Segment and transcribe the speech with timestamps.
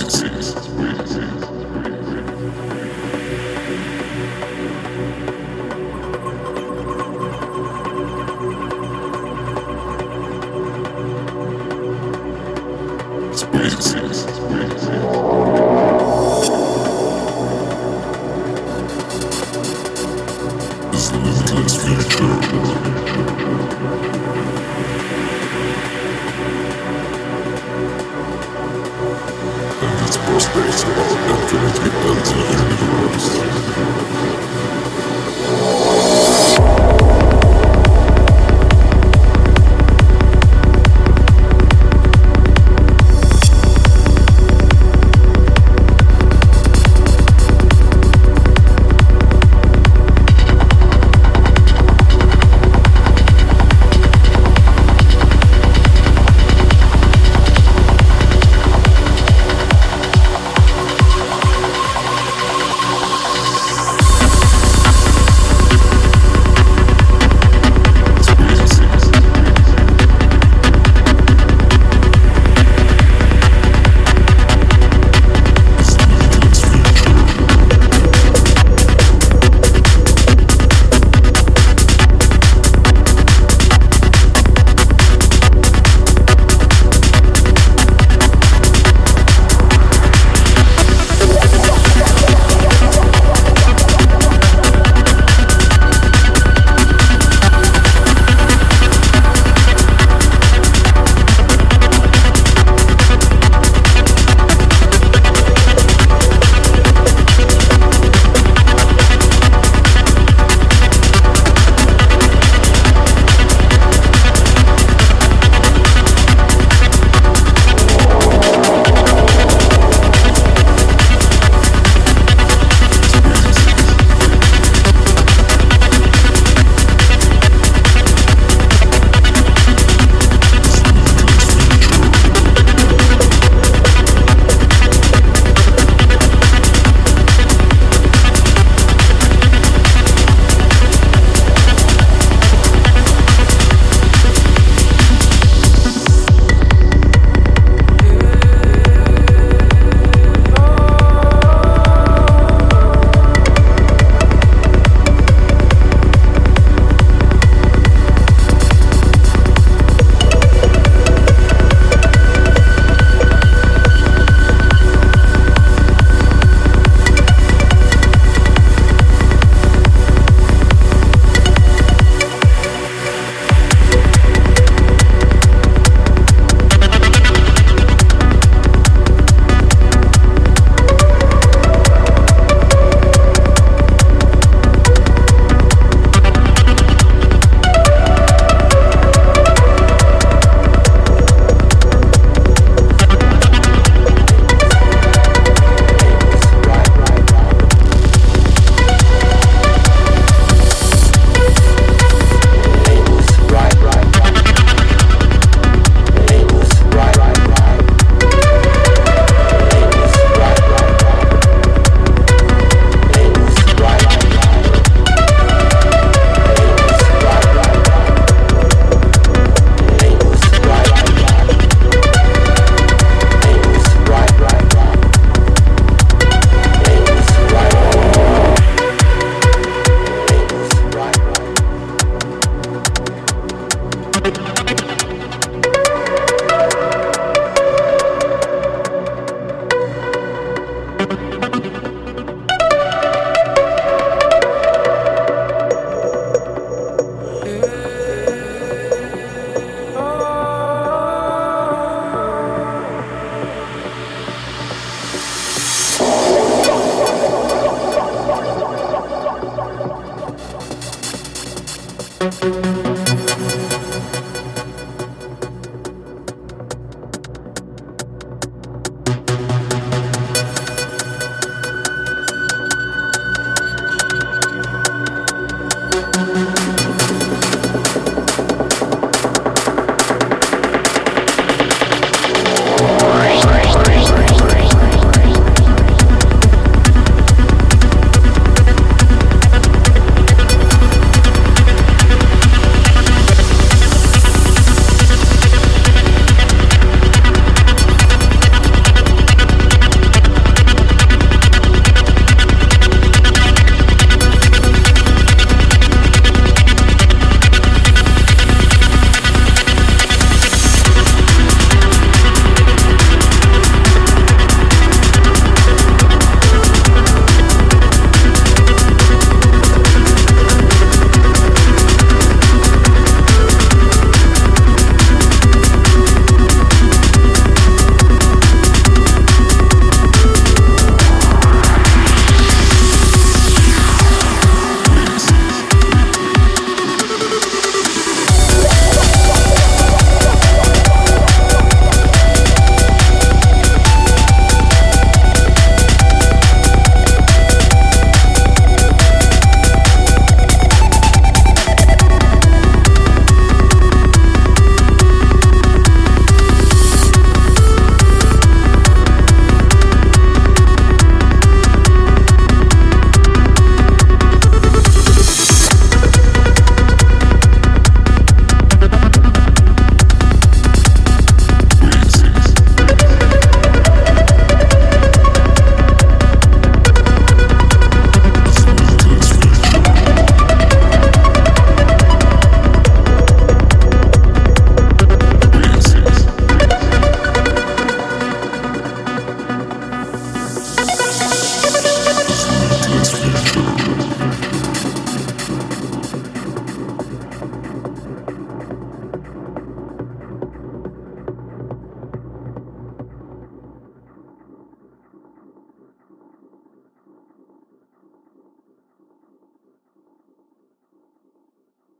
[0.00, 0.37] and